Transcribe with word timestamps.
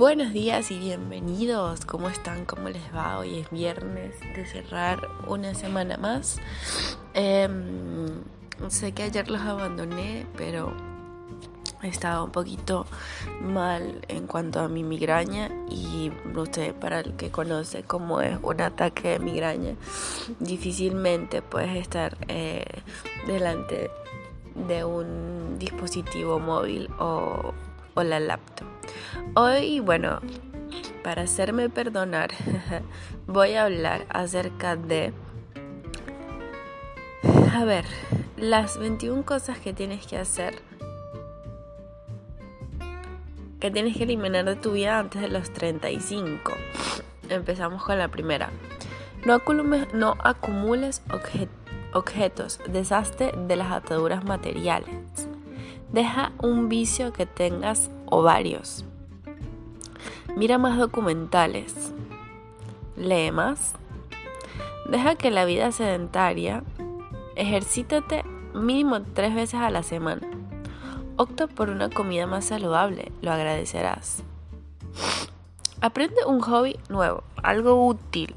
Buenos 0.00 0.32
días 0.32 0.70
y 0.70 0.78
bienvenidos. 0.78 1.84
¿Cómo 1.84 2.08
están? 2.08 2.46
¿Cómo 2.46 2.70
les 2.70 2.82
va? 2.84 3.18
Hoy 3.18 3.40
es 3.40 3.50
viernes 3.50 4.18
de 4.34 4.46
cerrar 4.46 5.06
una 5.26 5.52
semana 5.52 5.98
más. 5.98 6.38
Em, 7.12 8.22
sé 8.68 8.92
que 8.92 9.02
ayer 9.02 9.28
los 9.28 9.42
abandoné, 9.42 10.24
pero 10.38 10.72
estaba 11.82 12.24
un 12.24 12.30
poquito 12.30 12.86
mal 13.42 14.00
en 14.08 14.26
cuanto 14.26 14.60
a 14.60 14.68
mi 14.68 14.84
migraña 14.84 15.50
y 15.68 16.10
sé, 16.50 16.72
para 16.72 17.00
el 17.00 17.12
que 17.16 17.30
conoce 17.30 17.82
cómo 17.82 18.22
es 18.22 18.38
un 18.42 18.62
ataque 18.62 19.08
de 19.08 19.18
migraña, 19.18 19.74
difícilmente 20.38 21.42
puedes 21.42 21.76
estar 21.76 22.16
eh, 22.28 22.64
delante 23.26 23.90
de 24.66 24.82
un 24.82 25.58
dispositivo 25.58 26.38
móvil 26.38 26.88
o, 26.98 27.52
o 27.92 28.02
la 28.02 28.18
laptop. 28.18 28.79
Hoy, 29.34 29.80
bueno, 29.80 30.20
para 31.02 31.22
hacerme 31.22 31.68
perdonar, 31.68 32.30
voy 33.26 33.54
a 33.54 33.64
hablar 33.64 34.06
acerca 34.08 34.76
de... 34.76 35.12
A 37.54 37.64
ver, 37.64 37.84
las 38.36 38.78
21 38.78 39.24
cosas 39.24 39.58
que 39.58 39.72
tienes 39.72 40.06
que 40.06 40.16
hacer, 40.16 40.62
que 43.60 43.70
tienes 43.70 43.96
que 43.96 44.04
eliminar 44.04 44.44
de 44.44 44.56
tu 44.56 44.72
vida 44.72 44.98
antes 44.98 45.20
de 45.20 45.28
los 45.28 45.52
35. 45.52 46.52
Empezamos 47.28 47.84
con 47.84 47.98
la 47.98 48.08
primera. 48.08 48.50
No 49.24 49.34
acumules, 50.24 51.02
objetos, 51.92 52.60
deshazte 52.68 53.32
de 53.36 53.56
las 53.56 53.70
ataduras 53.70 54.24
materiales. 54.24 55.29
Deja 55.92 56.30
un 56.40 56.68
vicio 56.68 57.12
que 57.12 57.26
tengas 57.26 57.90
o 58.06 58.22
varios. 58.22 58.84
Mira 60.36 60.56
más 60.56 60.78
documentales. 60.78 61.92
Lee 62.96 63.32
más. 63.32 63.74
Deja 64.88 65.16
que 65.16 65.32
la 65.32 65.44
vida 65.44 65.72
sedentaria. 65.72 66.62
Ejercítate 67.34 68.24
mínimo 68.54 69.02
tres 69.02 69.34
veces 69.34 69.60
a 69.60 69.70
la 69.70 69.82
semana. 69.82 70.28
Opta 71.16 71.48
por 71.48 71.70
una 71.70 71.90
comida 71.90 72.26
más 72.28 72.44
saludable, 72.44 73.10
lo 73.20 73.32
agradecerás. 73.32 74.22
Aprende 75.80 76.24
un 76.24 76.40
hobby 76.40 76.78
nuevo, 76.88 77.24
algo 77.42 77.86
útil, 77.86 78.36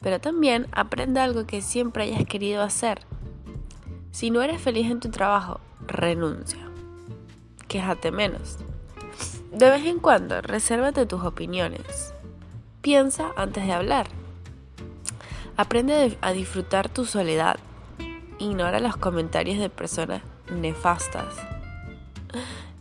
pero 0.00 0.20
también 0.20 0.68
aprende 0.70 1.18
algo 1.18 1.44
que 1.44 1.60
siempre 1.60 2.04
hayas 2.04 2.24
querido 2.24 2.62
hacer. 2.62 3.00
Si 4.12 4.30
no 4.30 4.42
eres 4.42 4.60
feliz 4.60 4.90
en 4.90 5.00
tu 5.00 5.10
trabajo, 5.10 5.60
renuncia 5.86 6.64
quéjate 7.74 8.12
menos. 8.12 8.58
De 9.50 9.68
vez 9.68 9.84
en 9.84 9.98
cuando, 9.98 10.40
resérvate 10.40 11.06
tus 11.06 11.24
opiniones. 11.24 12.14
Piensa 12.82 13.32
antes 13.36 13.66
de 13.66 13.72
hablar. 13.72 14.06
Aprende 15.56 16.16
a 16.20 16.30
disfrutar 16.30 16.88
tu 16.88 17.04
soledad. 17.04 17.56
Ignora 18.38 18.78
los 18.78 18.96
comentarios 18.96 19.58
de 19.58 19.70
personas 19.70 20.22
nefastas. 20.52 21.34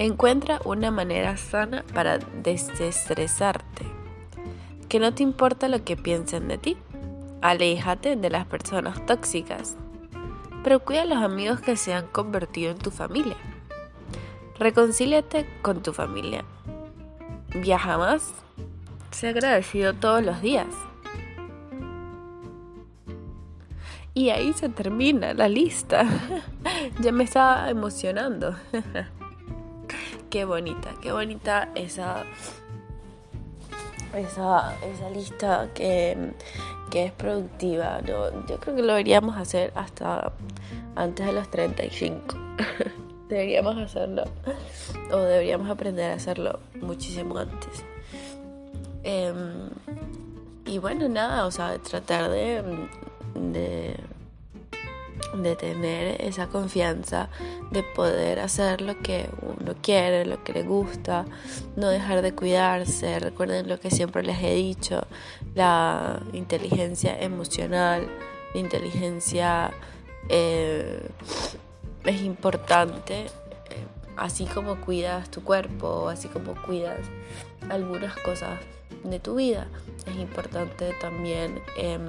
Encuentra 0.00 0.60
una 0.64 0.90
manera 0.90 1.36
sana 1.36 1.84
para 1.94 2.18
desestresarte. 2.18 3.84
Que 4.88 4.98
no 4.98 5.14
te 5.14 5.22
importa 5.22 5.68
lo 5.68 5.84
que 5.84 5.96
piensen 5.96 6.48
de 6.48 6.58
ti. 6.58 6.76
Aléjate 7.42 8.16
de 8.16 8.28
las 8.28 8.44
personas 8.44 9.06
tóxicas. 9.06 9.76
Pero 10.64 10.80
cuida 10.80 11.02
a 11.02 11.04
los 11.04 11.18
amigos 11.18 11.60
que 11.60 11.76
se 11.76 11.94
han 11.94 12.08
convertido 12.08 12.72
en 12.72 12.78
tu 12.78 12.90
familia. 12.90 13.36
Reconcíliate 14.60 15.46
con 15.62 15.82
tu 15.82 15.94
familia. 15.94 16.44
Viaja 17.54 17.96
más. 17.96 18.30
Sé 19.10 19.28
agradecido 19.28 19.94
todos 19.94 20.22
los 20.22 20.42
días. 20.42 20.66
Y 24.12 24.28
ahí 24.28 24.52
se 24.52 24.68
termina 24.68 25.32
la 25.32 25.48
lista. 25.48 26.04
ya 27.00 27.10
me 27.10 27.24
estaba 27.24 27.70
emocionando. 27.70 28.54
qué 30.30 30.44
bonita, 30.44 30.90
qué 31.00 31.10
bonita 31.10 31.70
esa, 31.74 32.24
esa, 34.14 34.76
esa 34.84 35.08
lista 35.08 35.70
que, 35.72 36.34
que 36.90 37.06
es 37.06 37.12
productiva. 37.12 38.02
¿no? 38.02 38.46
Yo 38.46 38.60
creo 38.60 38.76
que 38.76 38.82
lo 38.82 38.88
deberíamos 38.88 39.38
hacer 39.38 39.72
hasta 39.74 40.34
antes 40.96 41.24
de 41.24 41.32
los 41.32 41.50
35. 41.50 42.36
Deberíamos 43.30 43.78
hacerlo. 43.78 44.24
O 45.12 45.16
deberíamos 45.16 45.70
aprender 45.70 46.10
a 46.10 46.14
hacerlo 46.14 46.58
muchísimo 46.80 47.38
antes. 47.38 47.84
Em, 49.04 49.70
y 50.66 50.78
bueno, 50.78 51.08
nada, 51.08 51.46
o 51.46 51.50
sea, 51.52 51.78
tratar 51.78 52.28
de, 52.28 52.62
de, 53.34 53.96
tener 55.56 56.20
esa 56.20 56.48
confianza, 56.48 57.28
de 57.70 57.84
poder 57.84 58.40
hacer 58.40 58.80
lo 58.80 58.98
que 58.98 59.28
uno 59.42 59.76
quiere, 59.80 60.26
lo 60.26 60.42
que 60.42 60.52
le 60.52 60.64
gusta, 60.64 61.24
no 61.76 61.88
dejar 61.88 62.22
de 62.22 62.34
cuidarse. 62.34 63.20
Recuerden 63.20 63.68
lo 63.68 63.78
que 63.78 63.92
siempre 63.92 64.24
les 64.24 64.42
he 64.42 64.54
dicho, 64.54 65.06
la 65.54 66.20
inteligencia 66.32 67.16
emocional, 67.20 68.08
la 68.54 68.60
inteligencia... 68.60 69.70
Eh, 70.28 71.08
es 72.04 72.22
importante, 72.22 73.26
eh, 73.26 73.86
así 74.16 74.46
como 74.46 74.80
cuidas 74.80 75.30
tu 75.30 75.42
cuerpo, 75.42 76.08
así 76.08 76.28
como 76.28 76.54
cuidas 76.62 77.00
algunas 77.68 78.16
cosas 78.18 78.58
de 79.04 79.18
tu 79.18 79.36
vida, 79.36 79.68
es 80.06 80.16
importante 80.16 80.92
también 81.00 81.60
em, 81.76 82.08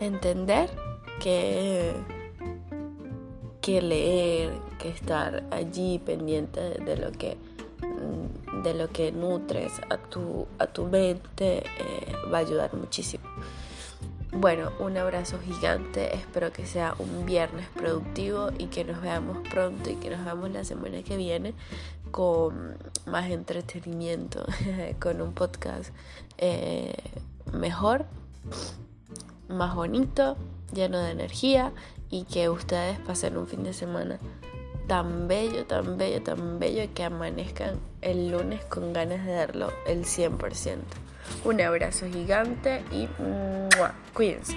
entender 0.00 0.70
que, 1.20 1.92
que 3.60 3.82
leer, 3.82 4.52
que 4.78 4.90
estar 4.90 5.44
allí 5.50 5.98
pendiente 5.98 6.60
de 6.60 6.96
lo 6.96 7.12
que 7.12 7.36
de 8.62 8.74
lo 8.74 8.88
que 8.88 9.12
nutres 9.12 9.72
a 9.90 9.96
tu, 9.96 10.46
a 10.58 10.66
tu 10.66 10.86
mente 10.86 11.58
eh, 11.58 12.16
va 12.32 12.38
a 12.38 12.40
ayudar 12.40 12.74
muchísimo. 12.74 13.24
Bueno, 14.38 14.70
un 14.80 14.98
abrazo 14.98 15.38
gigante, 15.40 16.14
espero 16.14 16.52
que 16.52 16.66
sea 16.66 16.94
un 16.98 17.24
viernes 17.24 17.68
productivo 17.70 18.50
y 18.58 18.66
que 18.66 18.84
nos 18.84 19.00
veamos 19.00 19.38
pronto 19.48 19.88
y 19.88 19.94
que 19.94 20.10
nos 20.10 20.22
veamos 20.26 20.50
la 20.50 20.62
semana 20.62 21.02
que 21.02 21.16
viene 21.16 21.54
con 22.10 22.76
más 23.06 23.30
entretenimiento, 23.30 24.44
con 25.00 25.22
un 25.22 25.32
podcast 25.32 25.90
eh, 26.36 26.92
mejor, 27.50 28.04
más 29.48 29.74
bonito, 29.74 30.36
lleno 30.70 30.98
de 30.98 31.12
energía 31.12 31.72
y 32.10 32.24
que 32.24 32.50
ustedes 32.50 32.98
pasen 32.98 33.38
un 33.38 33.46
fin 33.46 33.64
de 33.64 33.72
semana 33.72 34.18
tan 34.86 35.28
bello, 35.28 35.64
tan 35.64 35.96
bello, 35.96 36.22
tan 36.22 36.58
bello 36.58 36.92
que 36.92 37.04
amanezcan 37.04 37.78
el 38.02 38.32
lunes 38.32 38.62
con 38.66 38.92
ganas 38.92 39.24
de 39.24 39.32
darlo 39.32 39.72
el 39.86 40.04
100%. 40.04 40.76
Un 41.44 41.60
abrazo 41.60 42.06
gigante 42.06 42.82
y 42.90 43.08
cuídense. 44.12 44.56